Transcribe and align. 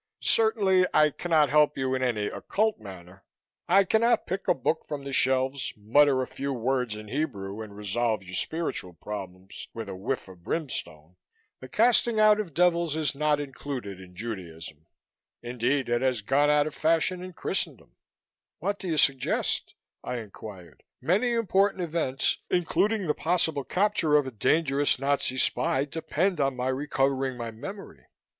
"Certainly 0.23 0.87
I 0.95 1.11
cannot 1.11 1.51
help 1.51 1.77
you 1.77 1.93
in 1.93 2.01
any 2.01 2.25
occult 2.25 2.79
manner. 2.79 3.23
I 3.67 3.83
cannot 3.83 4.25
pick 4.25 4.47
a 4.47 4.55
book 4.55 4.83
from 4.87 5.03
the 5.03 5.13
shelves, 5.13 5.73
mutter 5.77 6.23
a 6.23 6.25
few 6.27 6.53
words 6.53 6.95
in 6.95 7.07
Hebrew 7.07 7.61
and 7.61 7.77
resolve 7.77 8.23
your 8.23 8.33
spiritual 8.33 8.93
problems 8.93 9.67
with 9.75 9.87
a 9.89 9.95
whiff 9.95 10.27
of 10.27 10.41
brimstone. 10.41 11.17
The 11.59 11.67
casting 11.69 12.19
out 12.19 12.39
of 12.39 12.55
devils 12.55 12.95
is 12.95 13.13
not 13.13 13.39
included 13.39 14.01
in 14.01 14.15
Judaism. 14.15 14.87
Indeed, 15.43 15.87
it 15.87 16.01
has 16.01 16.23
gone 16.23 16.49
out 16.49 16.65
of 16.65 16.73
fashion 16.73 17.21
in 17.23 17.33
Christendom." 17.33 17.91
"What 18.57 18.79
can 18.79 18.89
you 18.89 18.97
suggest?" 18.97 19.75
I 20.03 20.15
inquired. 20.17 20.81
"Many 20.99 21.33
important 21.33 21.83
events, 21.83 22.39
including 22.49 23.05
the 23.05 23.13
possible 23.13 23.63
capture 23.63 24.15
of 24.17 24.25
a 24.25 24.31
dangerous 24.31 24.97
Nazi 24.97 25.37
spy, 25.37 25.85
depend 25.85 26.41
on 26.41 26.55
my 26.55 26.69
recovering 26.69 27.37
my 27.37 27.51
memory." 27.51 28.07